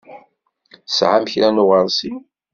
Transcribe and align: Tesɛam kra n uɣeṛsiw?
Tesɛam 0.85 1.23
kra 1.31 1.49
n 1.49 1.61
uɣeṛsiw? 1.63 2.17